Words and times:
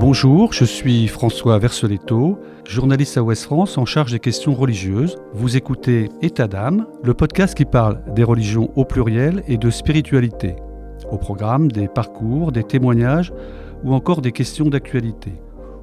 Bonjour, 0.00 0.52
je 0.52 0.64
suis 0.64 1.08
François 1.08 1.58
Verseletto, 1.58 2.38
journaliste 2.64 3.18
à 3.18 3.22
Ouest 3.22 3.44
France 3.44 3.76
en 3.78 3.84
charge 3.84 4.12
des 4.12 4.20
questions 4.20 4.54
religieuses. 4.54 5.16
Vous 5.34 5.56
écoutez 5.56 6.08
État 6.22 6.46
d'âme, 6.46 6.86
le 7.02 7.14
podcast 7.14 7.54
qui 7.54 7.64
parle 7.64 8.02
des 8.14 8.24
religions 8.24 8.70
au 8.76 8.84
pluriel 8.84 9.42
et 9.48 9.58
de 9.58 9.70
spiritualité. 9.70 10.56
Au 11.10 11.18
programme, 11.18 11.70
des 11.70 11.88
parcours, 11.88 12.52
des 12.52 12.64
témoignages 12.64 13.32
ou 13.84 13.92
encore 13.92 14.22
des 14.22 14.32
questions 14.32 14.68
d'actualité. 14.68 15.32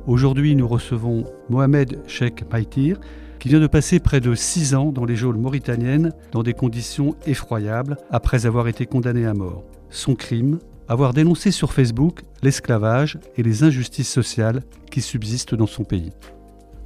Aujourd'hui, 0.07 0.55
nous 0.55 0.67
recevons 0.67 1.25
Mohamed 1.49 1.99
Sheikh 2.07 2.49
Maïtir, 2.51 2.99
qui 3.39 3.49
vient 3.49 3.59
de 3.59 3.67
passer 3.67 3.99
près 3.99 4.21
de 4.21 4.33
six 4.33 4.75
ans 4.75 4.91
dans 4.91 5.05
les 5.05 5.15
geôles 5.15 5.37
mauritaniennes 5.37 6.13
dans 6.31 6.41
des 6.41 6.53
conditions 6.53 7.15
effroyables 7.27 7.97
après 8.09 8.45
avoir 8.45 8.67
été 8.67 8.85
condamné 8.85 9.25
à 9.25 9.33
mort. 9.33 9.63
Son 9.95 10.13
crime, 10.13 10.59
avoir 10.89 11.13
dénoncé 11.13 11.51
sur 11.51 11.71
Facebook 11.71 12.23
l'esclavage 12.43 13.17
et 13.37 13.43
les 13.43 13.63
injustices 13.63 14.11
sociales 14.11 14.61
qui 14.91 14.99
subsistent 14.99 15.55
dans 15.55 15.67
son 15.67 15.85
pays. 15.85 16.11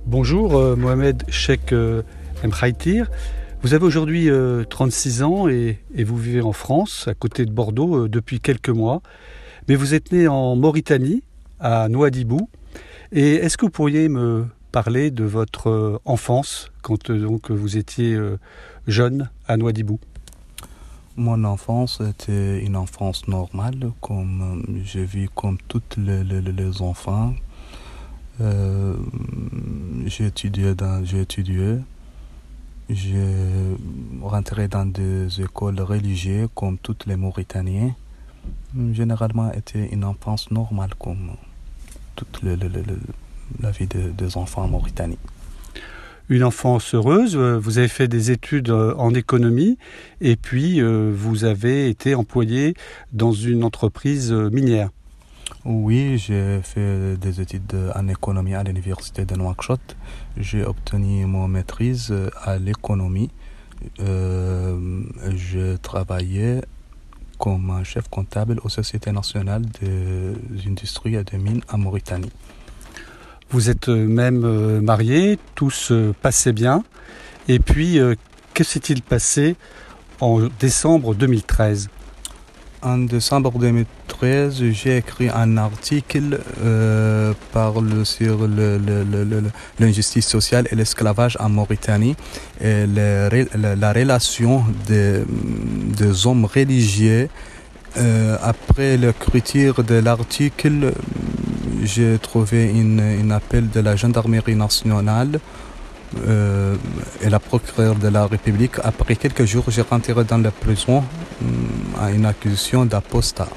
Bonjour 0.05 0.55
euh, 0.55 0.75
Mohamed 0.75 1.23
Sheikh 1.27 1.73
euh, 1.73 2.03
Vous 3.63 3.73
avez 3.73 3.83
aujourd'hui 3.83 4.29
36 4.69 5.21
euh, 5.21 5.25
ans 5.25 5.49
et, 5.49 5.79
vous 5.97 6.17
vivez 6.17 6.41
en 6.41 6.53
France, 6.53 7.07
à 7.07 7.15
côté 7.15 7.47
de 7.47 7.51
Bordeaux, 7.51 8.05
euh, 8.05 8.09
depuis 8.09 8.39
quelques 8.39 8.69
mois. 8.69 9.01
Mais 9.67 9.75
vous 9.75 9.95
êtes 9.95 10.11
né 10.11 10.27
en 10.27 10.55
Mauritanie, 10.55 11.23
à 11.59 11.89
Nouadhibou. 11.89 12.47
Et 13.11 13.37
est-ce 13.37 13.57
que 13.57 13.65
vous 13.65 13.71
pourriez 13.71 14.07
me 14.07 14.45
parler 14.71 15.09
de 15.09 15.23
votre 15.23 15.99
enfance 16.05 16.71
quand 16.83 17.11
donc, 17.11 17.49
vous 17.49 17.75
étiez 17.75 18.15
jeune 18.85 19.31
à 19.47 19.57
Nouadhibou? 19.57 19.99
Mon 21.19 21.43
enfance 21.43 21.99
était 21.99 22.63
une 22.63 22.77
enfance 22.77 23.27
normale, 23.27 23.91
comme 23.99 24.63
je 24.85 24.99
vis 24.99 25.27
comme 25.35 25.57
tous 25.67 25.81
les, 25.97 26.81
enfants. 26.81 27.33
Euh, 28.39 28.95
j'ai 30.05 30.27
étudié 30.27 30.73
dans, 30.75 31.03
j'ai 31.03 31.25
rentré 34.21 34.69
dans 34.69 34.85
des 34.85 35.41
écoles 35.41 35.81
religieuses 35.81 36.47
comme 36.55 36.77
tous 36.77 36.99
les 37.05 37.17
Mauritaniens. 37.17 37.93
Généralement, 38.93 39.51
était 39.51 39.89
une 39.91 40.05
enfance 40.05 40.49
normale 40.51 40.95
comme 40.97 41.31
toute 42.15 42.41
la 42.43 43.71
vie 43.71 43.87
des 43.87 44.37
enfants 44.37 44.63
en 44.63 44.69
Mauritanie 44.69 45.17
une 46.29 46.43
enfance 46.43 46.93
heureuse. 46.93 47.35
Euh, 47.35 47.59
vous 47.59 47.79
avez 47.79 47.87
fait 47.87 48.07
des 48.07 48.31
études 48.31 48.69
euh, 48.69 48.93
en 48.97 49.13
économie 49.13 49.77
et 50.21 50.35
puis 50.35 50.79
euh, 50.79 51.11
vous 51.13 51.43
avez 51.43 51.89
été 51.89 52.15
employé 52.15 52.75
dans 53.11 53.33
une 53.33 53.63
entreprise 53.63 54.31
minière. 54.31 54.89
Oui, 55.65 56.17
j'ai 56.17 56.61
fait 56.61 57.17
des 57.17 57.41
études 57.41 57.75
en 57.95 58.07
économie 58.07 58.53
à 58.53 58.63
l'université 58.63 59.25
de 59.25 59.35
Nouakchott. 59.35 59.97
J'ai 60.37 60.63
obtenu 60.63 61.25
mon 61.25 61.47
maîtrise 61.47 62.13
à 62.43 62.57
l'économie. 62.57 63.29
Je 63.97 65.75
travaillais 65.77 66.61
comme 67.39 67.81
chef 67.83 68.07
comptable 68.09 68.59
aux 68.63 68.69
Sociétés 68.69 69.11
nationales 69.11 69.63
des 69.81 70.35
industries 70.67 71.15
et 71.15 71.23
des 71.23 71.37
mines 71.37 71.61
en 71.71 71.79
Mauritanie. 71.79 72.31
Vous 73.51 73.71
êtes 73.71 73.89
euh, 73.89 74.05
même 74.05 74.43
euh, 74.45 74.79
mariés, 74.79 75.39
tout 75.55 75.71
se 75.71 76.11
passait 76.21 76.53
bien. 76.53 76.83
Et 77.47 77.57
puis, 77.57 77.99
euh, 77.99 78.13
que 78.53 78.63
s'est-il 78.63 79.01
passé 79.01 79.55
en 80.21 80.41
décembre 80.59 81.15
2013 81.15 81.89
En 82.83 82.99
décembre 82.99 83.57
2013, 83.57 84.63
j'ai 84.69 84.97
écrit 84.97 85.29
un 85.29 85.57
article 85.57 86.39
euh, 86.61 87.33
sur 88.03 88.47
l'injustice 89.79 90.27
sociale 90.27 90.67
et 90.71 90.75
l'esclavage 90.75 91.35
en 91.39 91.49
Mauritanie 91.49 92.15
et 92.61 92.85
la, 92.85 93.93
relation 93.93 94.63
des, 94.85 95.23
des 95.97 96.27
hommes 96.27 96.45
religieux. 96.45 97.29
après 98.43 98.95
l'écriture 98.97 99.83
de 99.83 99.95
l'article, 99.95 100.93
j'ai 101.89 102.19
trouvé 102.19 102.71
un 102.71 103.31
appel 103.31 103.69
de 103.69 103.79
la 103.79 103.95
gendarmerie 103.95 104.55
nationale 104.55 105.39
euh, 106.27 106.75
et 107.21 107.29
la 107.29 107.39
procureure 107.39 107.95
de 107.95 108.07
la 108.07 108.25
République. 108.27 108.75
Après 108.83 109.15
quelques 109.15 109.45
jours, 109.45 109.65
j'ai 109.69 109.81
rentré 109.81 110.13
dans 110.23 110.37
la 110.37 110.51
prison 110.51 111.03
euh, 111.03 112.03
à 112.03 112.11
une 112.11 112.25
accusation 112.25 112.85
d'apostat. 112.85 113.49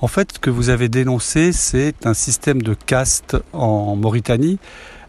En 0.00 0.08
fait, 0.08 0.34
ce 0.34 0.38
que 0.38 0.50
vous 0.50 0.68
avez 0.70 0.88
dénoncé, 0.88 1.52
c'est 1.52 2.06
un 2.06 2.14
système 2.14 2.62
de 2.62 2.74
caste 2.74 3.36
en 3.52 3.96
Mauritanie. 3.96 4.58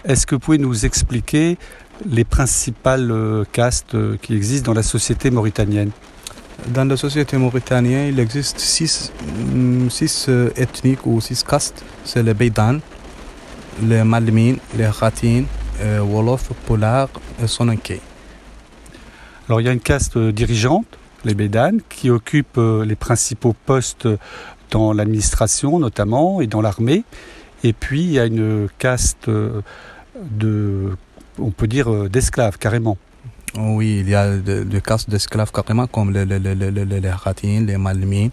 Est-ce 0.03 0.25
que 0.25 0.35
vous 0.35 0.39
pouvez 0.39 0.57
nous 0.57 0.85
expliquer 0.85 1.57
les 2.05 2.23
principales 2.23 3.11
euh, 3.11 3.43
castes 3.51 3.95
qui 4.21 4.35
existent 4.35 4.71
dans 4.71 4.77
la 4.81 4.83
société 4.83 5.29
mauritanienne? 5.29 5.91
Dans 6.67 6.85
la 6.87 6.97
société 6.97 7.37
mauritanienne, 7.37 8.09
il 8.09 8.19
existe 8.19 8.59
six, 8.59 9.11
mm, 9.53 9.89
six 9.89 10.27
euh, 10.29 10.51
ethniques 10.55 11.05
ou 11.05 11.19
six 11.21 11.43
castes. 11.43 11.83
C'est 12.03 12.23
les 12.23 12.33
Beydan, 12.33 12.79
les 13.81 14.03
Malmines, 14.03 14.57
les 14.77 14.89
Khatin, 14.97 15.43
les 15.81 15.99
Wolof, 15.99 16.51
Polar 16.65 17.09
et 17.41 17.47
Sonanke. 17.47 17.99
Alors 19.47 19.61
il 19.61 19.65
y 19.65 19.69
a 19.69 19.73
une 19.73 19.79
caste 19.79 20.17
euh, 20.17 20.31
dirigeante, 20.31 20.85
les 21.25 21.33
Beydan, 21.33 21.77
qui 21.89 22.09
occupe 22.09 22.57
euh, 22.57 22.85
les 22.85 22.95
principaux 22.95 23.55
postes 23.65 24.07
dans 24.69 24.93
l'administration 24.93 25.79
notamment 25.79 26.41
et 26.41 26.47
dans 26.47 26.61
l'armée. 26.61 27.03
Et 27.63 27.73
puis 27.73 28.01
il 28.03 28.11
y 28.11 28.19
a 28.19 28.25
une 28.25 28.67
caste 28.77 29.29
de, 29.29 30.97
on 31.37 31.51
peut 31.51 31.67
dire, 31.67 32.09
d'esclaves 32.09 32.57
carrément. 32.57 32.97
Oui, 33.57 33.97
il 33.99 34.07
y 34.09 34.15
a 34.15 34.37
des 34.37 34.79
cas 34.81 34.97
d'esclaves 35.09 35.51
carrément 35.51 35.85
comme 35.85 36.11
les, 36.13 36.25
les, 36.25 36.39
les, 36.39 36.55
les, 36.55 36.71
les 36.71 37.01
les 37.01 37.77
Malmines. 37.77 38.31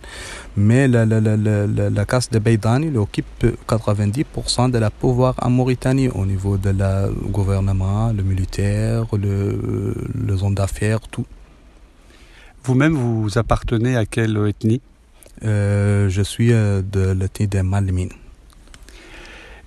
Mais 0.56 0.86
la, 0.86 1.04
la, 1.06 1.20
la, 1.20 1.36
la, 1.36 1.90
la 1.90 2.04
caste 2.04 2.32
de 2.32 2.38
Beydan, 2.38 2.82
il 2.84 2.96
occupe 2.96 3.44
90% 3.66 4.70
de 4.70 4.78
la 4.78 4.90
pouvoir 4.90 5.34
en 5.42 5.50
Mauritanie 5.50 6.08
au 6.08 6.24
niveau 6.24 6.56
de 6.56 6.70
la 6.70 7.08
gouvernement, 7.32 8.12
le 8.12 8.22
militaire, 8.22 9.06
le, 9.16 9.94
le 10.14 10.36
zone 10.36 10.54
d'affaires, 10.54 11.00
tout. 11.00 11.26
Vous-même, 12.62 12.94
vous 12.94 13.38
appartenez 13.38 13.96
à 13.96 14.06
quelle 14.06 14.36
ethnie? 14.46 14.80
Euh, 15.44 16.08
Je 16.08 16.22
suis 16.22 16.52
euh, 16.52 16.80
de 16.82 17.10
l'ethnie 17.10 17.48
des 17.48 17.62
Malmines. 17.64 18.12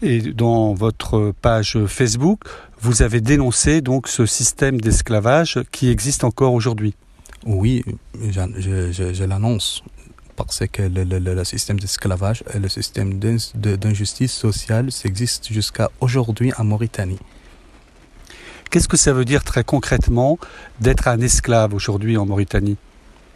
Et 0.02 0.22
dans 0.34 0.74
votre 0.74 1.34
page 1.42 1.78
Facebook, 1.88 2.40
vous 2.82 3.04
avez 3.04 3.22
dénoncé 3.22 3.82
donc 3.82 4.08
ce 4.08 4.26
système 4.26 4.82
d'esclavage 4.82 5.60
qui 5.72 5.90
existe 5.90 6.24
encore 6.24 6.54
aujourd'hui. 6.54 6.96
Oui, 7.46 7.84
je, 8.20 8.92
je, 8.92 9.24
l'annonce 9.24 9.84
parce 10.36 10.64
que 10.72 10.84
le, 10.84 11.04
le, 11.04 11.20
le 11.20 11.44
système 11.44 11.80
d'esclavage 11.80 12.44
et 12.54 12.60
le 12.60 12.70
système 12.70 13.20
d'injustice 13.20 14.34
sociale 14.34 14.90
existe 15.06 15.52
jusqu'à 15.52 15.92
aujourd'hui 16.00 16.52
en 16.58 16.64
Mauritanie. 16.64 17.20
Qu'est-ce 18.72 18.88
que 18.88 18.98
ça 18.98 19.14
veut 19.14 19.26
dire 19.26 19.44
très 19.44 19.64
concrètement 19.64 20.40
d'être 20.80 21.08
un 21.08 21.20
esclave 21.20 21.74
aujourd'hui 21.74 22.18
en 22.18 22.26
Mauritanie? 22.26 22.78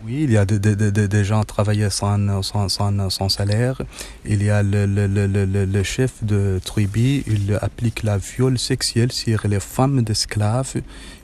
Oui, 0.03 0.23
il 0.23 0.31
y 0.31 0.37
a 0.37 0.45
des 0.45 1.23
gens 1.23 1.43
travaillant 1.43 1.89
sans, 1.89 2.41
sans, 2.41 2.69
sans, 3.09 3.29
salaire. 3.29 3.81
Il 4.25 4.43
y 4.43 4.49
a 4.49 4.61
le, 4.61 4.85
le, 4.85 5.07
le, 5.07 5.45
le, 5.45 5.83
chef 5.83 6.23
de 6.23 6.59
tribu, 6.63 7.23
il 7.27 7.57
applique 7.61 8.03
la 8.03 8.17
viol 8.17 8.59
sexuelle 8.59 9.11
sur 9.11 9.47
les 9.47 9.59
femmes 9.59 10.03
d'esclaves. 10.03 10.75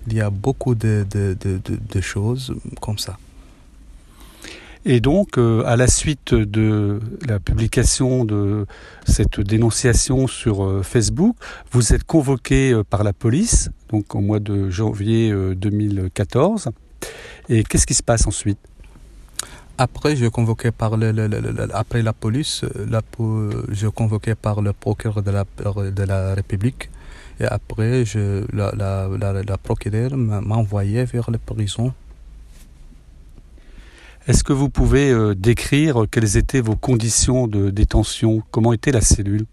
Il 0.08 0.14
y 0.14 0.22
a 0.22 0.30
beaucoup 0.30 0.74
de, 0.74 1.06
de, 1.12 1.36
de, 1.36 2.02
choses 2.02 2.56
comme 2.80 2.98
ça. 2.98 3.18
Et 4.84 5.00
donc, 5.00 5.38
euh, 5.38 5.64
à 5.66 5.76
la 5.76 5.86
suite 5.86 6.34
de 6.34 7.00
la 7.28 7.40
publication 7.40 8.26
de 8.26 8.66
cette 9.06 9.40
dénonciation 9.40 10.26
sur 10.26 10.64
euh, 10.64 10.82
Facebook, 10.82 11.36
vous 11.72 11.94
êtes 11.94 12.04
convoqué 12.04 12.72
euh, 12.72 12.84
par 12.84 13.04
la 13.04 13.14
police, 13.14 13.70
donc 13.90 14.16
au 14.16 14.22
mois 14.22 14.40
de 14.40 14.72
janvier 14.72 15.32
2014. 15.56 16.72
Et 17.50 17.64
qu'est-ce 17.64 17.86
qui 17.86 17.94
se 17.94 18.04
passe 18.04 18.28
ensuite? 18.28 18.60
Après, 19.78 20.16
je 20.16 20.28
convoqué 20.28 20.72
par 20.72 20.96
le, 20.96 21.12
après 21.74 22.04
la 22.04 22.14
police, 22.14 22.64
la, 22.88 23.02
je 23.70 23.88
convoqué 23.88 24.36
par 24.36 24.62
le 24.62 24.74
procureur 24.74 25.24
de 25.24 25.32
la, 25.32 25.44
de 25.92 26.04
la 26.04 26.36
République. 26.36 26.90
Et 27.40 27.46
après, 27.46 28.06
je, 28.06 28.46
la, 28.56 28.72
la, 28.76 29.44
la, 29.44 29.58
procureure 29.58 30.16
m'a 30.16 30.56
envoyé 30.56 31.04
vers 31.06 31.32
la 31.32 31.40
prison. 31.40 31.94
Est-ce 34.28 34.44
que 34.44 34.54
vous 34.54 34.70
pouvez 34.70 35.10
euh, 35.10 35.34
décrire 35.34 36.06
quelles 36.12 36.38
étaient 36.38 36.62
vos 36.62 36.76
conditions 36.76 37.48
de 37.48 37.72
détention? 37.72 38.44
Comment 38.52 38.74
était 38.74 38.92
la 38.92 39.02
cellule? 39.02 39.48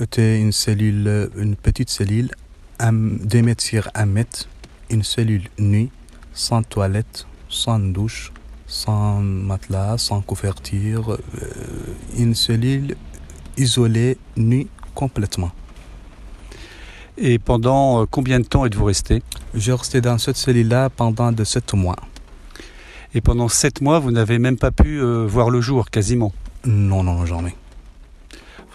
C'était 0.00 0.40
une 0.40 0.50
cellule, 0.50 1.30
une 1.36 1.54
petite 1.54 1.90
cellule, 1.90 2.32
2 2.80 3.42
mètres 3.42 3.62
sur 3.62 3.88
1 3.94 4.06
mètre, 4.06 4.48
une 4.90 5.04
cellule 5.04 5.44
nue, 5.58 5.90
sans 6.36 6.62
toilette, 6.62 7.26
sans 7.48 7.78
douche, 7.80 8.32
sans 8.66 9.20
matelas, 9.20 9.98
sans 9.98 10.20
couverture, 10.20 11.12
euh, 11.12 11.18
une 12.16 12.34
cellule 12.34 12.94
isolée, 13.56 14.18
nue 14.36 14.68
complètement. 14.94 15.50
Et 17.16 17.38
pendant 17.38 18.02
euh, 18.02 18.06
combien 18.08 18.38
de 18.38 18.44
temps 18.44 18.66
êtes-vous 18.66 18.84
resté? 18.84 19.22
Je 19.54 19.72
restais 19.72 20.02
dans 20.02 20.18
cette 20.18 20.36
cellule-là 20.36 20.90
pendant 20.90 21.32
de 21.32 21.42
sept 21.42 21.72
mois. 21.72 21.96
Et 23.14 23.22
pendant 23.22 23.48
sept 23.48 23.80
mois, 23.80 23.98
vous 23.98 24.10
n'avez 24.10 24.38
même 24.38 24.58
pas 24.58 24.70
pu 24.70 25.00
euh, 25.00 25.26
voir 25.26 25.48
le 25.48 25.62
jour, 25.62 25.88
quasiment? 25.90 26.32
Non, 26.66 27.02
non, 27.02 27.24
jamais. 27.24 27.54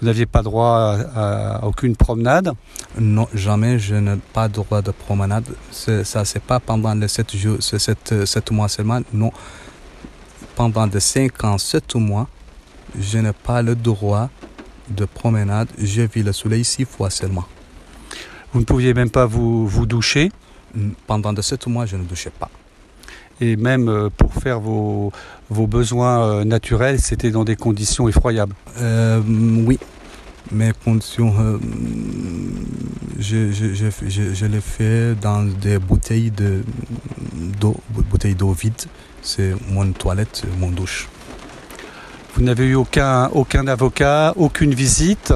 Vous 0.02 0.08
n'aviez 0.08 0.26
pas 0.26 0.42
droit 0.42 0.98
à, 1.16 1.58
à 1.58 1.66
aucune 1.66 1.96
promenade 1.96 2.54
Non, 3.00 3.28
jamais, 3.36 3.78
je 3.78 3.94
n'ai 3.96 4.16
pas 4.34 4.48
droit 4.48 4.82
de 4.82 4.90
promenade. 4.90 5.46
Ça, 5.72 6.26
c'est 6.26 6.42
pas 6.42 6.60
pendant 6.60 6.94
les 6.96 7.08
sept 7.08 7.36
jours, 7.38 7.58
c'est 7.60 7.78
sept, 7.78 8.26
sept 8.26 8.50
mois 8.52 8.68
seulement. 8.68 9.02
Non, 9.14 9.32
pendant 10.56 10.88
de 10.88 10.98
cinq 11.00 11.44
ans, 11.44 11.60
sept 11.60 11.94
mois, 11.96 12.28
je 13.00 13.20
n'ai 13.20 13.32
pas 13.32 13.62
le 13.62 13.76
droit 13.76 14.30
de 14.90 15.06
promenade. 15.06 15.70
Je 15.78 16.02
vis 16.02 16.24
le 16.24 16.34
soleil 16.34 16.66
six 16.66 16.86
fois 16.86 17.12
seulement. 17.12 17.46
Vous 18.54 18.60
ne 18.60 18.66
pouviez 18.66 18.96
même 18.96 19.12
pas 19.12 19.28
vous, 19.28 19.68
vous 19.68 19.86
doucher 19.86 20.32
Pendant 21.06 21.32
de 21.32 21.42
sept 21.44 21.68
mois, 21.68 21.86
je 21.86 21.96
ne 21.96 22.04
douchais 22.04 22.32
pas. 22.32 22.50
et 23.40 23.56
même 23.56 23.88
euh, 23.90 24.10
pour 24.10 24.34
faire 24.34 24.60
vos, 24.60 25.12
vos 25.52 25.68
besoins 25.68 26.24
euh, 26.24 26.44
naturels, 26.46 27.00
c'était 27.02 27.30
dans 27.30 27.44
des 27.44 27.58
conditions 27.58 28.08
effroyables. 28.08 28.56
Euh, 28.80 29.22
oui, 29.68 29.78
mes 30.52 30.72
conditions, 30.84 31.34
euh, 31.40 31.58
je, 33.20 33.52
je, 33.52 33.74
je, 33.74 33.86
je, 34.08 34.34
je 34.34 34.46
les 34.46 34.62
fais 34.62 35.14
dans 35.22 35.44
des 35.44 35.78
bouteilles 35.78 36.32
de- 36.32 36.64
d'eau, 37.60 37.76
bouteilles 38.10 38.36
d'eau 38.36 38.54
vide. 38.54 38.82
C'est 39.22 39.54
mon 39.70 39.92
toilette, 39.92 40.44
mon 40.58 40.70
douche. 40.72 41.10
Vous 42.34 42.42
n'avez 42.44 42.66
eu 42.68 42.76
aucun, 42.76 43.28
aucun 43.34 43.68
avocat, 43.68 44.34
aucune 44.38 44.74
visite, 44.74 45.34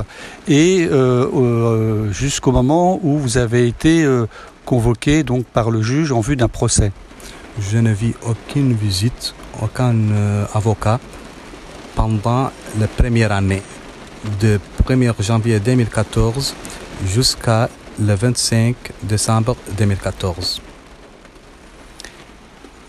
et 0.47 0.88
euh, 0.89 1.27
euh, 1.35 2.12
jusqu'au 2.13 2.53
moment 2.53 3.00
où 3.03 3.17
vous 3.17 3.38
avez 3.38 3.67
été 3.67 4.07
convoqué 4.65 5.23
donc 5.23 5.45
par 5.45 5.71
le 5.71 5.81
juge 5.81 6.13
en 6.13 6.21
vue 6.21 6.38
d'un 6.38 6.47
procès. 6.47 6.94
Je 7.59 7.77
ne 7.79 7.91
vis 7.91 8.13
aucune 8.25 8.73
visite, 8.73 9.35
aucun 9.62 9.96
euh, 10.12 10.46
avocat 10.54 11.00
pendant 11.96 12.52
la 12.80 12.88
première 12.88 13.31
année, 13.31 13.62
de 14.42 14.60
1er 14.86 15.13
janvier 15.22 15.60
2014 15.60 16.54
jusqu'à 17.06 17.69
le 18.00 18.13
25 18.16 18.75
décembre 19.04 19.56
2014. 19.78 20.62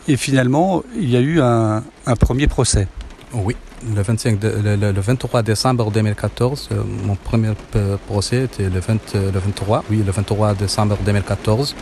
Et 0.08 0.16
finalement, 0.16 0.82
il 0.94 1.10
y 1.10 1.16
a 1.16 1.20
eu 1.20 1.40
un, 1.40 1.82
un 2.06 2.16
premier 2.16 2.46
procès. 2.46 2.86
Oui, 3.32 3.56
le, 3.94 4.02
25 4.02 4.38
de- 4.38 4.48
le, 4.64 4.76
le- 4.76 4.92
le 4.92 5.00
23 5.00 5.42
décembre 5.42 5.90
2014, 5.90 6.68
euh, 6.72 6.82
mon 7.04 7.16
premier 7.16 7.50
p- 7.72 7.78
procès 8.06 8.44
était 8.44 8.68
le, 8.70 8.78
20 8.80 9.14
euh, 9.16 9.32
le 9.32 9.38
23, 9.40 9.84
oui, 9.90 10.02
le 10.06 10.12
23 10.12 10.54
décembre 10.54 10.96
2014. 11.04 11.74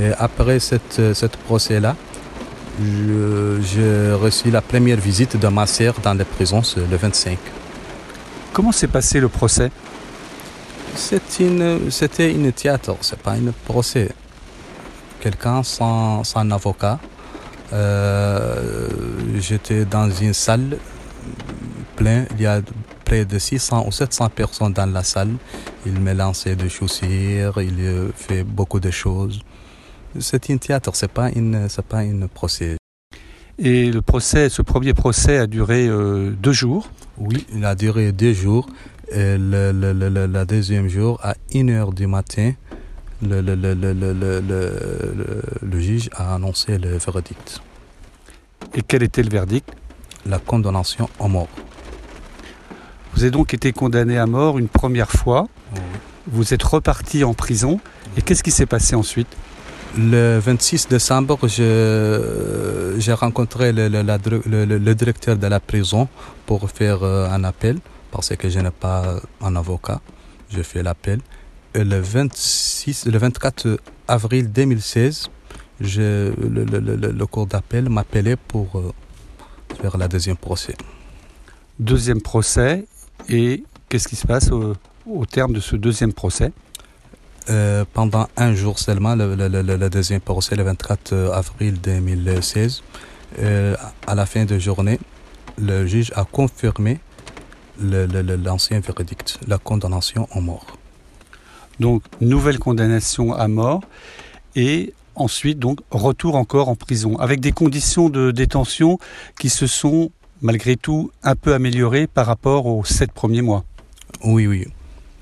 Et 0.00 0.10
après 0.18 0.60
cette, 0.60 0.98
euh, 1.00 1.14
cette 1.14 1.36
procès-là, 1.36 1.96
j'ai 2.80 4.12
reçu 4.12 4.50
la 4.50 4.60
première 4.62 4.98
visite 4.98 5.36
de 5.36 5.48
ma 5.48 5.66
sœur 5.66 5.94
dans 6.02 6.14
la 6.14 6.24
prison 6.24 6.62
c'est 6.62 6.80
le 6.88 6.96
25. 6.96 7.38
Comment 8.52 8.72
s'est 8.72 8.88
passé 8.88 9.20
le 9.20 9.28
procès? 9.28 9.70
C'est 10.94 11.40
une, 11.40 11.90
c'était 11.90 12.32
une 12.32 12.52
théâtre, 12.52 12.96
c'est 13.00 13.18
pas 13.18 13.32
un 13.32 13.52
procès. 13.64 14.08
Quelqu'un 15.20 15.62
sans, 15.62 16.24
sans 16.24 16.50
avocat. 16.50 16.98
Euh, 17.72 18.88
j'étais 19.38 19.84
dans 19.84 20.10
une 20.10 20.32
salle 20.32 20.78
pleine, 21.96 22.26
il 22.36 22.42
y 22.42 22.46
a 22.46 22.62
près 23.04 23.24
de 23.24 23.38
600 23.38 23.84
ou 23.86 23.92
700 23.92 24.28
personnes 24.30 24.72
dans 24.72 24.86
la 24.86 25.02
salle. 25.02 25.34
Il 25.86 26.00
me 26.00 26.12
lançait 26.12 26.56
des 26.56 26.68
chaussures, 26.68 27.60
il 27.60 28.10
fait 28.14 28.42
beaucoup 28.42 28.80
de 28.80 28.90
choses. 28.90 29.40
C'est 30.20 30.50
un 30.50 30.56
théâtre, 30.56 30.90
c'est 30.94 31.10
pas 31.10 31.30
une, 31.30 31.68
c'est 31.68 31.84
pas 31.84 32.04
une 32.04 32.28
procès. 32.28 32.76
Et 33.58 33.90
le 33.90 34.02
procès, 34.02 34.48
ce 34.48 34.62
premier 34.62 34.94
procès 34.94 35.38
a 35.38 35.46
duré 35.46 35.86
euh, 35.88 36.30
deux 36.30 36.52
jours. 36.52 36.90
Oui, 37.16 37.44
il 37.52 37.64
a 37.64 37.74
duré 37.74 38.12
deux 38.12 38.32
jours. 38.32 38.68
Et 39.10 39.36
le, 39.38 39.72
le, 39.72 39.92
le, 39.92 40.08
le- 40.08 40.26
le 40.26 40.44
deuxième 40.44 40.86
jour, 40.88 41.18
à 41.22 41.34
1h 41.52 41.94
du 41.94 42.06
matin, 42.06 42.52
le 45.62 45.80
juge 45.80 46.08
a 46.14 46.34
annoncé 46.34 46.78
le 46.78 46.96
verdict, 46.98 47.60
Et 48.74 48.82
quel 48.82 49.02
était 49.02 49.22
le 49.22 49.30
verdict 49.30 49.68
la 50.26 50.38
condamnation 50.38 51.08
à 51.20 51.26
mort. 51.28 51.48
Vous 53.14 53.22
avez 53.22 53.30
donc 53.30 53.54
été 53.54 53.72
condamné 53.72 54.18
à 54.18 54.26
mort 54.26 54.58
une 54.58 54.68
première 54.68 55.10
fois. 55.10 55.48
Vous 56.26 56.52
êtes 56.52 56.62
reparti 56.62 57.24
en 57.24 57.32
prison. 57.34 57.80
Et 58.16 58.22
qu'est-ce 58.22 58.42
qui 58.42 58.50
s'est 58.50 58.66
passé 58.66 58.94
ensuite 58.94 59.28
Le 59.96 60.38
26 60.38 60.88
décembre, 60.88 61.38
je- 61.48 62.94
j'ai 62.98 63.12
rencontré 63.12 63.72
le, 63.72 64.94
directeur 64.94 65.36
de 65.36 65.46
la 65.46 65.60
prison 65.60 66.08
pour 66.46 66.70
faire 66.70 67.02
euh, 67.02 67.28
un 67.30 67.42
appel 67.44 67.78
parce 68.10 68.34
que 68.36 68.48
je 68.48 68.58
n'ai 68.60 68.70
pas 68.70 69.16
un 69.40 69.56
avocat. 69.56 70.00
Je 70.50 70.62
fais 70.62 70.82
l'appel. 70.82 71.20
Le 71.74 71.98
26, 72.00 73.06
le 73.06 73.18
24 73.18 73.78
avril 74.06 74.50
2016, 74.52 75.28
je, 75.80 76.32
le, 76.38 76.64
le, 76.64 77.26
cours 77.26 77.46
d'appel 77.46 77.88
m'appelait 77.88 78.36
pour 78.36 78.78
euh, 78.78 78.92
faire 79.80 79.96
la 79.96 80.08
deuxième 80.08 80.36
procès. 80.36 80.76
Deuxième 81.78 82.20
procès. 82.20 82.86
Et 83.28 83.64
qu'est-ce 83.88 84.08
qui 84.08 84.16
se 84.16 84.26
passe 84.26 84.50
au 84.50 85.26
terme 85.26 85.52
de 85.54 85.60
ce 85.60 85.76
deuxième 85.76 86.12
procès? 86.12 86.52
Euh, 87.50 87.84
pendant 87.94 88.28
un 88.36 88.54
jour 88.54 88.78
seulement, 88.78 89.14
le, 89.14 89.34
le, 89.34 89.48
le, 89.48 89.62
le 89.62 89.90
deuxième 89.90 90.20
procès, 90.20 90.54
le 90.54 90.64
24 90.64 91.14
avril 91.32 91.80
2016. 91.80 92.82
Euh, 93.38 93.76
à 94.06 94.14
la 94.14 94.26
fin 94.26 94.44
de 94.44 94.58
journée, 94.58 94.98
le 95.58 95.86
juge 95.86 96.12
a 96.14 96.24
confirmé 96.24 96.98
l'ancien 97.80 98.80
verdict, 98.80 99.38
la 99.46 99.58
condamnation 99.58 100.28
en 100.32 100.40
mort. 100.40 100.66
Donc, 101.80 102.02
nouvelle 102.20 102.58
condamnation 102.58 103.32
à 103.32 103.48
mort. 103.48 103.82
Et 104.56 104.92
ensuite, 105.14 105.58
donc, 105.58 105.80
retour 105.90 106.34
encore 106.34 106.68
en 106.68 106.74
prison. 106.74 107.16
Avec 107.18 107.40
des 107.40 107.52
conditions 107.52 108.08
de 108.08 108.30
détention 108.30 108.98
qui 109.38 109.48
se 109.48 109.66
sont, 109.66 110.10
malgré 110.42 110.76
tout, 110.76 111.10
un 111.22 111.36
peu 111.36 111.54
améliorées 111.54 112.06
par 112.06 112.26
rapport 112.26 112.66
aux 112.66 112.84
sept 112.84 113.12
premiers 113.12 113.42
mois. 113.42 113.64
Oui, 114.24 114.46
oui. 114.46 114.66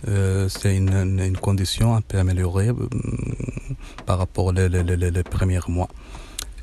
Euh, 0.08 0.48
c'est 0.48 0.76
une, 0.76 1.36
condition 1.40 1.94
un 1.94 2.00
peu 2.00 2.18
améliorée 2.18 2.68
euh, 2.68 2.88
par 4.04 4.18
rapport 4.18 4.46
aux 4.46 4.52
les, 4.52 5.22
premiers 5.22 5.60
mois. 5.68 5.88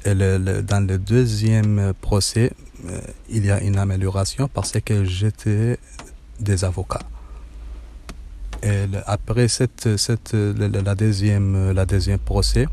Et 0.06 0.14
dans 0.14 0.88
le 0.88 0.98
deuxième 0.98 1.94
procès, 2.00 2.52
euh, 2.88 3.00
il 3.30 3.46
y 3.46 3.52
a 3.52 3.62
une 3.62 3.78
amélioration 3.78 4.48
parce 4.48 4.74
que 4.80 5.04
j'étais 5.04 5.78
des 6.40 6.64
avocats. 6.64 7.00
Et 8.62 8.88
le- 8.88 9.02
après 9.06 9.48
cette, 9.48 9.88
deuxième, 10.96 11.74
deuxième 11.88 12.20
procès, 12.20 12.68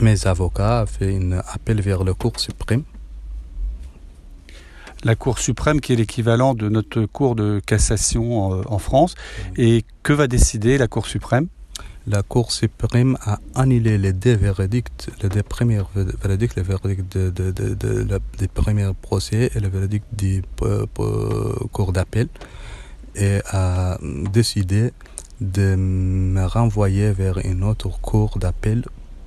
mes 0.00 0.26
avocats 0.26 0.82
ont 0.82 0.86
fait 0.86 1.16
un 1.16 1.32
appel 1.32 1.80
vers 1.80 2.04
le 2.04 2.14
Cour 2.14 2.38
suprême 2.40 2.82
La 5.04 5.14
Cour 5.14 5.38
suprême, 5.38 5.80
qui 5.80 5.92
est 5.92 5.96
l'équivalent 5.96 6.54
de 6.54 6.68
notre 6.68 7.04
Cour 7.04 7.34
de 7.36 7.60
cassation 7.64 8.54
euh, 8.54 8.62
en 8.66 8.78
France. 8.78 9.14
Et 9.56 9.84
que 10.02 10.12
va 10.12 10.26
décider 10.26 10.78
la 10.78 10.88
Cour 10.88 11.06
suprême? 11.06 11.48
La 12.06 12.22
Cour 12.22 12.52
suprême 12.52 13.16
a 13.22 13.38
annulé 13.54 13.96
les 13.98 14.12
deux 14.12 14.34
verdicts, 14.34 15.08
les 15.22 15.28
deux 15.28 15.42
premiers 15.42 15.80
ver- 15.94 16.06
verdicts, 16.22 16.56
le 16.56 16.62
verdict 16.62 17.16
de, 17.16 17.30
de, 17.30 17.50
de, 17.50 17.74
de- 17.74 18.06
la- 18.10 18.18
des 18.38 18.48
premiers 18.48 18.90
procès 19.00 19.50
et 19.54 19.60
le 19.60 19.68
verdict 19.68 20.06
du 20.12 20.42
euh, 20.62 20.86
euh, 21.00 21.54
Cour 21.72 21.92
d'appel 21.92 22.28
et 23.14 23.40
a 23.50 23.98
décidé 24.32 24.92
de 25.40 25.76
me 25.76 26.44
renvoyer 26.46 27.12
vers 27.12 27.38
une 27.44 27.62
autre 27.62 27.90
Cour 28.00 28.38
d'appel 28.38 28.84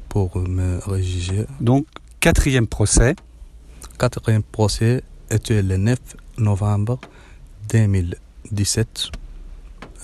pour 0.10 0.38
me 0.38 0.80
réjuger. 0.86 1.46
Donc, 1.62 1.86
quatrième 2.20 2.68
procès. 2.68 3.16
Quatrième 4.00 4.44
procès 4.44 5.04
était 5.32 5.62
le 5.62 5.78
9 5.78 5.98
novembre 6.38 7.00
2017. 7.70 9.12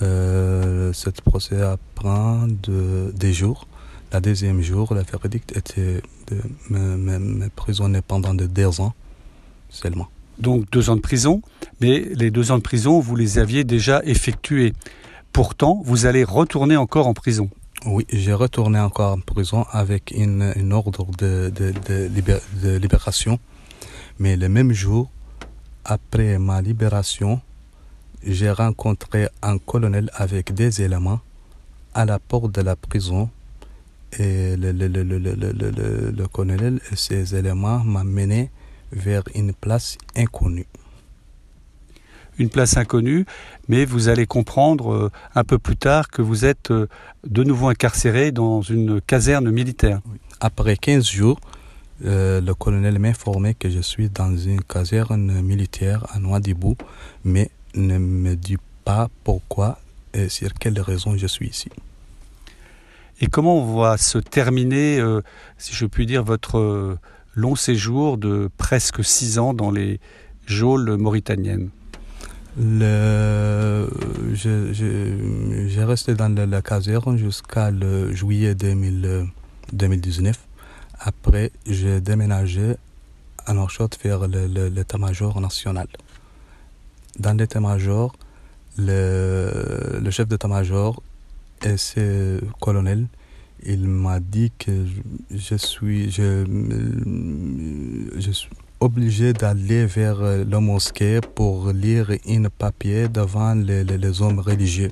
Euh, 0.02 0.92
procès 1.24 1.56
prend 1.94 2.46
de, 2.48 3.12
des 3.14 3.32
jours. 3.32 3.66
Le 4.12 4.20
deuxième 4.20 4.60
jour, 4.60 4.94
le 4.94 5.02
verdict 5.02 5.56
était 5.56 6.02
de 6.28 6.40
me, 6.70 6.96
me, 6.96 7.48
pendant 8.00 8.34
de 8.34 8.46
deux 8.46 8.80
ans 8.80 8.92
seulement. 9.70 10.08
Donc, 10.38 10.68
deux 10.70 10.90
ans 10.90 10.96
de 10.96 11.00
prison. 11.00 11.42
Mais 11.80 12.00
les 12.14 12.30
deux 12.30 12.50
ans 12.50 12.58
de 12.58 12.62
prison, 12.62 13.00
vous 13.00 13.16
les 13.16 13.38
aviez 13.38 13.64
déjà 13.64 14.02
effectués. 14.04 14.72
Pourtant, 15.32 15.82
vous 15.84 16.06
allez 16.06 16.24
retourner 16.24 16.76
encore 16.76 17.06
en 17.06 17.14
prison. 17.14 17.50
Oui, 17.86 18.06
j'ai 18.10 18.32
retourné 18.32 18.78
encore 18.80 19.12
en 19.12 19.20
prison 19.20 19.66
avec 19.70 20.12
une, 20.16 20.52
une 20.56 20.72
ordre 20.72 21.06
de, 21.18 21.52
de, 21.54 21.72
de, 21.88 22.08
libé- 22.08 22.40
de 22.62 22.76
libération. 22.76 23.38
Mais 24.18 24.36
le 24.36 24.48
même 24.48 24.72
jour, 24.72 25.10
après 25.84 26.38
ma 26.38 26.62
libération, 26.62 27.40
j'ai 28.22 28.50
rencontré 28.50 29.28
un 29.42 29.58
colonel 29.58 30.10
avec 30.14 30.54
des 30.54 30.82
éléments 30.82 31.20
à 31.94 32.04
la 32.04 32.18
porte 32.18 32.52
de 32.52 32.62
la 32.62 32.76
prison. 32.76 33.28
Et 34.18 34.56
le, 34.56 34.70
le, 34.72 34.86
le, 34.86 36.10
le 36.10 36.26
colonel 36.28 36.80
et 36.92 36.96
ses 36.96 37.34
éléments 37.34 37.80
m'ont 37.80 38.04
mené 38.04 38.50
vers 38.92 39.24
une 39.34 39.52
place 39.52 39.98
inconnue. 40.16 40.66
Une 42.38 42.48
place 42.48 42.76
inconnue, 42.76 43.26
mais 43.68 43.84
vous 43.84 44.08
allez 44.08 44.26
comprendre 44.26 44.92
euh, 44.92 45.10
un 45.34 45.44
peu 45.44 45.58
plus 45.58 45.76
tard 45.76 46.08
que 46.08 46.20
vous 46.22 46.44
êtes 46.44 46.70
euh, 46.72 46.88
de 47.24 47.44
nouveau 47.44 47.68
incarcéré 47.68 48.32
dans 48.32 48.60
une 48.60 49.00
caserne 49.00 49.50
militaire. 49.50 50.00
Après 50.40 50.76
15 50.76 51.04
jours, 51.06 51.38
euh, 52.04 52.40
le 52.40 52.54
colonel 52.54 52.98
m'informait 52.98 53.54
que 53.54 53.70
je 53.70 53.80
suis 53.80 54.08
dans 54.08 54.36
une 54.36 54.62
caserne 54.62 55.40
militaire 55.42 56.06
à 56.12 56.18
Noidibou, 56.18 56.76
mais 57.24 57.50
ne 57.74 57.98
me 57.98 58.36
dit 58.36 58.58
pas 58.84 59.08
pourquoi 59.24 59.78
et 60.12 60.28
sur 60.28 60.52
quelle 60.54 60.80
raison 60.80 61.16
je 61.16 61.26
suis 61.26 61.48
ici. 61.48 61.70
Et 63.20 63.26
comment 63.26 63.64
va 63.76 63.96
se 63.96 64.18
terminer, 64.18 65.02
si 65.56 65.72
je 65.74 65.86
puis 65.86 66.04
dire, 66.04 66.24
votre 66.24 66.98
long 67.34 67.56
séjour 67.56 68.18
de 68.18 68.50
presque 68.58 69.04
six 69.04 69.38
ans 69.38 69.54
dans 69.54 69.70
les 69.70 70.00
geôles 70.46 70.96
mauritaniennes? 70.96 71.70
Le, 72.56 73.88
j'ai 74.32 75.84
resté 75.84 76.14
dans 76.14 76.32
la, 76.48 76.62
caserne 76.62 77.16
jusqu'à 77.16 77.70
le 77.72 78.14
juillet 78.14 78.54
2019. 78.54 80.38
Après, 81.06 81.52
j'ai 81.66 82.00
déménagé 82.00 82.76
à 83.44 83.52
Nouakchott 83.52 83.98
vers 84.02 84.26
l'état-major 84.26 85.38
national. 85.38 85.86
Dans 87.18 87.36
l'état-major, 87.36 88.16
le, 88.78 90.00
le, 90.02 90.10
chef 90.10 90.26
d'état-major 90.28 91.02
et 91.62 91.76
ses 91.76 92.40
colonels, 92.58 93.06
il 93.66 93.86
m'a 93.86 94.18
dit 94.18 94.50
que 94.58 94.86
je 95.30 95.56
suis, 95.56 96.10
je, 96.10 96.46
je 98.16 98.30
suis 98.30 98.48
obligé 98.80 99.34
d'aller 99.34 99.84
vers 99.84 100.20
la 100.22 100.60
mosquée 100.60 101.20
pour 101.34 101.70
lire 101.70 102.12
un 102.28 102.44
papier 102.48 103.08
devant 103.08 103.54
les, 103.54 104.22
hommes 104.22 104.40
religieux. 104.40 104.90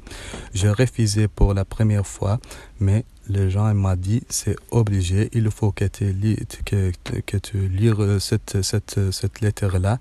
J'ai 0.53 0.71
refusé 0.71 1.27
pour 1.27 1.55
la 1.55 1.65
première 1.65 2.07
fois, 2.07 2.39
mais 2.81 3.05
les 3.29 3.51
gens 3.51 3.73
m'ont 3.75 3.97
dit 3.97 4.23
c'est 4.29 4.57
obligé, 4.71 5.29
il 5.33 5.51
faut 5.51 5.73
que 5.73 5.85
tu 5.85 6.13
lis, 6.13 6.37
que, 6.65 6.93
que 7.27 7.37
tu 7.37 7.69
lires 7.69 8.21
cette, 8.21 8.63
cette, 8.63 9.13
cette 9.13 9.41
lettre-là. 9.41 9.99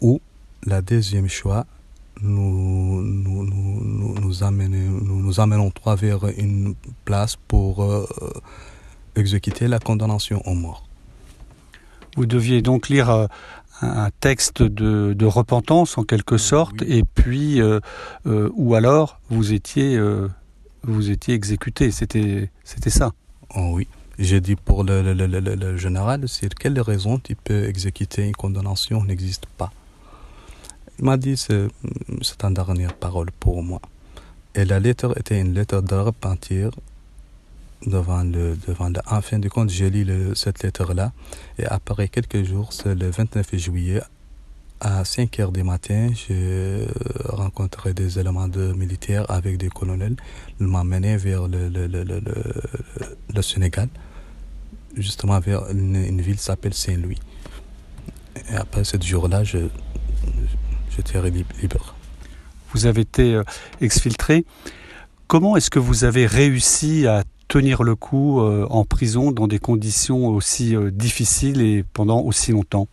Ou 0.00 0.20
la 0.66 0.82
deuxième 0.82 1.28
choix, 1.28 1.66
nous 2.20 3.02
nous, 3.02 3.44
nous, 3.44 4.14
nous, 4.20 4.42
amenons, 4.44 5.00
nous, 5.02 5.22
nous 5.22 5.40
amenons 5.40 5.70
toi 5.70 5.94
vers 5.94 6.26
une 6.38 6.74
place 7.04 7.36
pour 7.48 7.82
euh, 7.82 8.06
exécuter 9.16 9.68
la 9.68 9.78
condamnation 9.78 10.42
aux 10.46 10.54
mort. 10.54 10.86
Vous 12.16 12.26
deviez 12.26 12.62
donc 12.62 12.88
lire 12.88 13.10
euh, 13.10 13.26
un 13.80 14.10
texte 14.20 14.62
de, 14.62 15.26
repentance 15.26 15.98
en 15.98 16.04
quelque 16.04 16.38
sorte, 16.38 16.82
et 16.82 17.02
puis, 17.02 17.60
euh, 17.60 17.80
euh, 18.26 18.50
ou 18.54 18.74
alors 18.74 19.20
vous 19.30 19.52
étiez, 19.52 19.98
vous 20.86 21.10
étiez 21.10 21.34
exécuté. 21.34 21.90
C'était, 21.90 22.50
c'était 22.62 22.90
ça. 22.90 23.12
Oh 23.54 23.72
oui. 23.74 23.86
J'ai 24.18 24.40
dit 24.40 24.54
pour 24.54 24.84
le, 24.84 25.76
général, 25.76 26.28
c'est 26.28 26.54
quelle 26.54 26.80
raison 26.80 27.18
tu 27.18 27.34
peux 27.34 27.64
exécuter 27.64 28.26
une 28.26 28.36
condamnation 28.36 29.02
n'existe 29.02 29.46
pas? 29.46 29.72
Il 30.98 31.04
m'a 31.04 31.16
dit 31.16 31.36
c'est, 31.36 31.66
c'est 32.22 32.44
une 32.44 32.54
dernière 32.54 32.94
parole 32.94 33.30
pour 33.40 33.62
moi. 33.62 33.80
Et 34.54 34.64
la 34.64 34.78
lettre 34.78 35.18
était 35.18 35.40
une 35.40 35.52
lettre 35.54 35.80
de 35.80 35.96
repentir 35.96 36.70
devant 37.86 38.22
le, 38.22 38.56
devant 38.68 38.92
en 39.06 39.20
fin 39.20 39.40
de 39.40 39.48
compte, 39.48 39.70
j'ai 39.70 39.90
lu 39.90 40.06
cette 40.34 40.62
lettre-là. 40.62 41.12
Et 41.58 41.66
après 41.66 42.08
quelques 42.08 42.44
jours, 42.44 42.72
c'est 42.72 42.94
le 42.94 43.10
29 43.10 43.56
juillet, 43.56 44.00
à 44.84 45.02
5 45.02 45.40
heures 45.40 45.50
du 45.50 45.62
matin, 45.62 46.10
j'ai 46.14 46.86
rencontré 47.24 47.94
des 47.94 48.18
éléments 48.18 48.48
de 48.48 48.74
militaires 48.74 49.24
avec 49.30 49.56
des 49.56 49.70
colonels. 49.70 50.14
Ils 50.60 50.66
mené 50.66 51.16
vers 51.16 51.48
le, 51.48 51.70
le, 51.70 51.86
le, 51.86 52.04
le, 53.34 53.42
Sénégal, 53.42 53.88
justement 54.94 55.40
vers 55.40 55.70
une, 55.70 56.20
ville 56.20 56.36
qui 56.36 56.42
s'appelle 56.42 56.74
Saint-Louis. 56.74 57.18
Et 58.50 58.56
après 58.56 58.84
ce 58.84 59.00
jour-là, 59.00 59.42
je, 59.42 59.58
j'étais 60.94 61.18
libre. 61.30 61.94
Vous 62.74 62.84
avez 62.84 63.00
été 63.00 63.36
euh, 63.36 63.42
exfiltré. 63.80 64.44
Comment 65.28 65.56
est-ce 65.56 65.70
que 65.70 65.78
vous 65.78 66.04
avez 66.04 66.26
réussi 66.26 67.06
à 67.06 67.24
tenir 67.48 67.84
le 67.84 67.94
coup 67.94 68.40
euh, 68.40 68.66
en 68.68 68.84
prison 68.84 69.32
dans 69.32 69.48
des 69.48 69.58
conditions 69.58 70.28
aussi 70.28 70.76
euh, 70.76 70.90
difficiles 70.90 71.62
et 71.62 71.84
pendant 71.94 72.20
aussi 72.20 72.52
longtemps? 72.52 72.86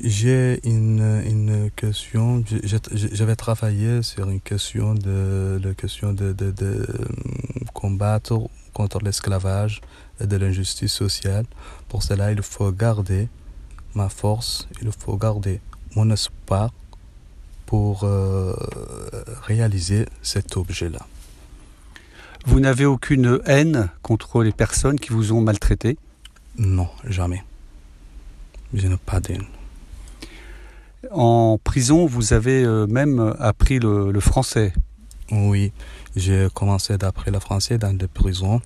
J'ai 0.00 0.60
une, 0.64 1.22
une 1.24 1.70
question, 1.76 2.44
j'avais 2.92 3.36
travaillé 3.36 4.02
sur 4.02 4.28
une 4.28 4.40
question 4.40 4.94
de, 4.94 5.60
la 5.62 5.72
question 5.74 6.12
de, 6.12 6.32
de, 6.32 6.50
de 6.50 6.86
combattre 7.72 8.50
contre 8.72 8.98
l'esclavage 8.98 9.80
et 10.20 10.26
de 10.26 10.36
l'injustice 10.36 10.92
sociale. 10.92 11.46
Pour 11.88 12.02
cela, 12.02 12.32
il 12.32 12.42
faut 12.42 12.72
garder 12.72 13.28
ma 13.94 14.08
force, 14.08 14.68
il 14.82 14.90
faut 14.90 15.16
garder 15.16 15.60
mon 15.94 16.10
espoir 16.10 16.72
pour 17.64 18.02
euh, 18.02 18.52
réaliser 19.42 20.06
cet 20.22 20.56
objet-là. 20.56 21.06
Vous 22.46 22.60
n'avez 22.60 22.84
aucune 22.84 23.40
haine 23.46 23.88
contre 24.02 24.42
les 24.42 24.52
personnes 24.52 24.98
qui 24.98 25.10
vous 25.10 25.32
ont 25.32 25.40
maltraité? 25.40 25.96
Non, 26.58 26.88
jamais. 27.08 27.42
Je 28.74 28.86
n'ai 28.88 28.96
pas 28.96 29.20
d'haine. 29.20 29.46
En 31.16 31.58
prison, 31.62 32.06
vous 32.06 32.32
avez 32.32 32.64
euh, 32.64 32.88
même 32.88 33.36
appris 33.38 33.78
le, 33.78 34.18
français 34.18 34.72
Oui, 35.30 35.72
j'ai 36.16 36.48
commencé 36.52 36.98
d'apprendre 36.98 37.30
le 37.30 37.38
français 37.38 37.78
dans 37.78 37.96
des 37.96 38.08
prisons 38.08 38.60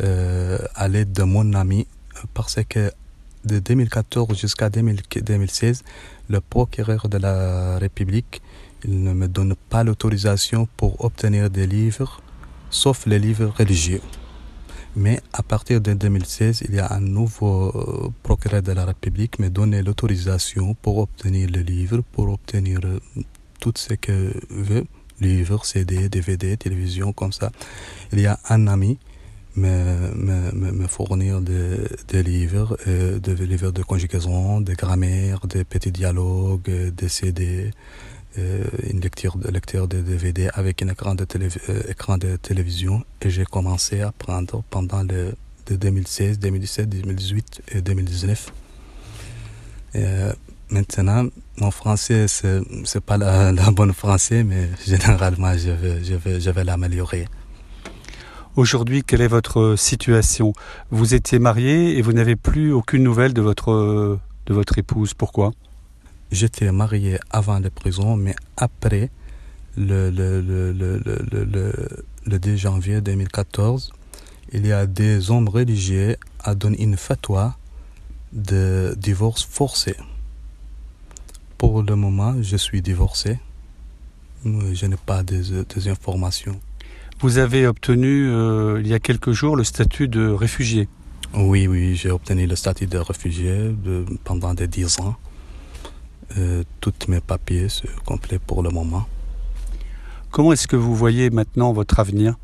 euh, 0.00 0.58
à 0.74 0.88
l'aide 0.88 1.12
de 1.12 1.22
mon 1.22 1.54
ami 1.54 1.86
parce 2.34 2.58
que 2.68 2.90
de 3.44 3.60
2014 3.60 4.36
jusqu'à 4.36 4.70
2016, 4.70 5.84
le 6.28 6.40
procureur 6.40 7.08
de 7.08 7.18
la 7.18 7.78
République 7.78 8.42
ne 8.88 9.12
me 9.12 9.28
donne 9.28 9.54
pas 9.70 9.84
l'autorisation 9.84 10.66
pour 10.76 11.04
obtenir 11.04 11.48
des 11.48 11.68
livres 11.68 12.20
sauf 12.70 13.06
les 13.06 13.20
livres 13.20 13.52
religieux. 13.56 14.00
Mais 14.96 15.20
à 15.32 15.42
partir 15.42 15.80
de 15.80 15.92
2016, 15.92 16.64
il 16.68 16.74
y 16.74 16.78
a 16.78 16.92
un 16.92 17.00
nouveau 17.00 17.72
euh, 17.74 18.10
procureur 18.22 18.62
de 18.62 18.72
la 18.72 18.84
République 18.84 19.32
qui 19.32 19.42
m'a 19.42 19.48
donné 19.48 19.82
l'autorisation 19.82 20.74
pour 20.74 20.98
obtenir 20.98 21.50
les 21.50 21.64
livres, 21.64 22.02
pour 22.12 22.28
obtenir 22.28 22.78
euh, 22.84 23.00
tout 23.58 23.72
ce 23.76 23.94
que 23.94 24.32
veut, 24.50 24.84
livres, 25.20 25.64
CD, 25.64 26.08
DVD, 26.08 26.56
télévision, 26.56 27.12
comme 27.12 27.32
ça. 27.32 27.50
Il 28.12 28.20
y 28.20 28.26
a 28.26 28.38
un 28.48 28.68
ami 28.68 28.98
me, 29.56 30.52
me, 30.52 30.72
me 30.72 30.86
fournir 30.86 31.40
des, 31.40 32.22
livres, 32.22 32.76
euh, 32.86 33.18
des 33.18 33.34
livres 33.34 33.70
de 33.70 33.82
conjugaison, 33.82 34.60
de 34.60 34.74
grammaire, 34.74 35.46
des 35.46 35.64
petits 35.64 35.92
dialogues, 35.92 36.70
des 36.94 37.08
CD, 37.08 37.70
une 38.36 39.00
lecture 39.00 39.36
de 39.36 39.48
lecteur 39.48 39.86
de 39.86 40.00
DVD 40.00 40.48
avec 40.54 40.82
un 40.82 40.88
écran 40.88 41.14
de, 41.14 41.26
euh, 41.68 41.82
écran 41.88 42.18
de 42.18 42.36
télévision 42.36 43.04
et 43.22 43.30
j'ai 43.30 43.44
commencé 43.44 44.00
à 44.00 44.08
apprendre 44.08 44.64
pendant 44.70 45.02
le 45.02 45.34
de 45.66 45.76
2016, 45.76 46.38
2017, 46.38 46.88
2018 46.88 47.62
et 47.72 47.80
2019. 47.80 48.52
Euh, 49.96 50.32
maintenant, 50.70 51.26
mon 51.58 51.70
français, 51.70 52.26
c'est, 52.28 52.60
c'est 52.84 53.02
pas 53.02 53.16
la, 53.16 53.52
la, 53.52 53.70
bonne 53.70 53.92
français, 53.92 54.44
mais 54.44 54.68
généralement, 54.86 55.56
je 55.56 55.70
vais, 55.70 56.04
je 56.04 56.14
vais, 56.14 56.40
je 56.40 56.50
vais 56.50 56.64
l'améliorer. 56.64 57.26
Aujourd'hui, 58.56 59.02
quelle 59.02 59.20
est 59.20 59.28
votre 59.28 59.74
situation? 59.76 60.52
Vous 60.90 61.14
étiez 61.14 61.38
marié 61.38 61.98
et 61.98 62.02
vous 62.02 62.12
n'avez 62.12 62.36
plus 62.36 62.72
aucune 62.72 63.02
nouvelle 63.02 63.32
de 63.32 63.42
votre, 63.42 64.18
de 64.46 64.54
votre 64.54 64.78
épouse. 64.78 65.14
Pourquoi? 65.14 65.52
J'étais 66.34 66.72
marié 66.72 67.20
avant 67.30 67.60
la 67.60 67.70
prison, 67.70 68.16
mais 68.16 68.34
après 68.56 69.08
le, 69.76 70.10
le, 70.10 70.40
le, 70.40 70.72
le, 70.72 72.04
le 72.26 72.38
2 72.40 72.56
janvier 72.56 73.00
2014, 73.00 73.92
il 74.52 74.66
y 74.66 74.72
a 74.72 74.84
des 74.86 75.30
hommes 75.30 75.48
religieux 75.48 76.16
à 76.40 76.56
donné 76.56 76.82
une 76.82 76.96
fatwa 76.96 77.56
de 78.32 78.96
divorce 78.98 79.44
forcé. 79.44 79.94
Pour 81.56 81.84
le 81.84 81.94
moment, 81.94 82.34
je 82.42 82.56
suis 82.56 82.82
divorcé. 82.82 83.38
Je 84.44 84.86
n'ai 84.86 84.96
pas 84.96 85.22
des, 85.22 85.62
des, 85.72 85.88
informations. 85.88 86.58
Vous 87.20 87.38
avez 87.38 87.68
obtenu 87.68 88.28
euh, 88.28 88.80
il 88.80 88.88
y 88.88 88.94
a 88.94 88.98
quelques 88.98 89.30
jours 89.30 89.54
le 89.54 89.62
statut 89.62 90.08
de 90.08 90.26
réfugié. 90.26 90.88
Oui, 91.32 91.68
oui, 91.68 91.94
j'ai 91.94 92.10
obtenu 92.10 92.48
le 92.48 92.56
statut 92.56 92.88
de 92.88 92.98
réfugié 92.98 93.72
pendant 94.24 94.52
des 94.52 94.66
10 94.66 94.98
ans. 94.98 95.14
Euh, 96.38 96.64
tous 96.80 96.94
mes 97.08 97.20
papiers 97.20 97.68
sont 97.68 97.86
complets 98.04 98.38
pour 98.38 98.62
le 98.62 98.70
moment. 98.70 99.06
Comment 100.30 100.52
est-ce 100.52 100.66
que 100.66 100.76
vous 100.76 100.94
voyez 100.96 101.30
maintenant 101.30 101.72
votre 101.72 102.00
avenir? 102.00 102.36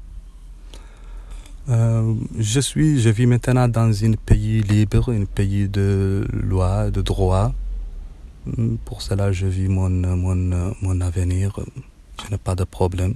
Euh, 1.68 2.14
je 2.38 2.60
suis, 2.60 3.00
je 3.00 3.10
vis 3.10 3.26
maintenant 3.26 3.68
dans 3.68 4.04
un 4.04 4.12
pays 4.12 4.62
libre, 4.62 5.12
un 5.12 5.24
pays 5.24 5.68
de 5.68 6.26
loi, 6.32 6.90
de 6.90 7.02
droit. 7.02 7.52
Pour 8.84 9.02
cela, 9.02 9.32
je 9.32 9.46
vis 9.46 9.68
mon, 9.68 9.90
mon, 9.90 10.72
mon 10.80 11.00
avenir. 11.00 11.58
Je 12.24 12.30
n'ai 12.30 12.38
pas 12.38 12.54
de 12.54 12.64
problème. 12.64 13.14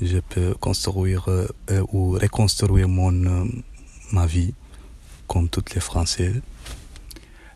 Je 0.00 0.18
peux 0.18 0.54
construire 0.54 1.28
euh, 1.28 1.46
ou 1.92 2.12
reconstruire 2.12 2.88
mon, 2.88 3.48
ma 4.12 4.26
vie 4.26 4.54
comme 5.26 5.48
tous 5.48 5.74
les 5.74 5.80
Français. 5.80 6.32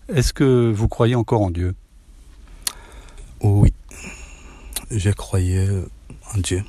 Est-ce 0.09 0.33
que 0.33 0.71
vous 0.71 0.89
croyez 0.89 1.15
encore 1.15 1.41
en 1.41 1.51
Dieu? 1.51 1.75
Oui, 3.43 3.73
je 4.91 5.11
croyais 5.11 5.69
en 6.35 6.39
Dieu. 6.39 6.63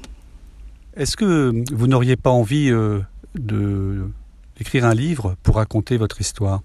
Est-ce 0.96 1.18
que 1.18 1.64
vous 1.74 1.88
n'auriez 1.88 2.16
pas 2.16 2.30
envie 2.30 2.70
euh, 2.70 3.02
de 3.36 4.10
d'écrire 4.58 4.86
un 4.86 4.94
livre 4.94 5.36
pour 5.44 5.56
raconter 5.56 5.98
votre 5.98 6.22
histoire? 6.22 6.62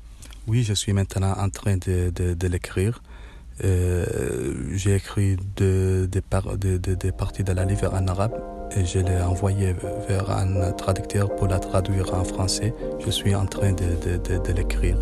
Oui, 0.46 0.62
je 0.62 0.72
suis 0.72 0.92
maintenant 0.92 1.34
en 1.36 1.48
train 1.50 1.76
de, 1.76 2.10
de, 2.10 2.46
l'écrire. 2.46 3.02
Euh, 3.64 4.54
j'ai 4.72 4.94
écrit 4.94 5.36
des 5.56 6.06
de, 6.06 6.76
de, 6.76 7.10
parties 7.10 7.44
de 7.44 7.52
la 7.52 7.64
livre 7.64 7.92
en 7.92 8.06
arabe 8.06 8.40
et 8.76 8.84
je 8.84 9.00
l'ai 9.00 9.20
envoyé 9.20 9.74
vers 10.08 10.30
un 10.30 10.72
traducteur 10.72 11.34
pour 11.34 11.48
la 11.48 11.58
traduire 11.58 12.14
en 12.14 12.24
français. 12.24 12.72
Je 13.04 13.10
suis 13.10 13.34
en 13.34 13.46
train 13.46 13.72
de, 13.72 14.52
l'écrire. 14.52 14.98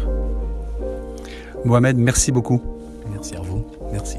Mohamed, 1.65 1.99
merci 1.99 2.33
beaucoup. 2.33 2.63
Merci 3.11 3.37
à 3.37 3.41
vous. 3.41 3.65
Merci. 3.93 4.19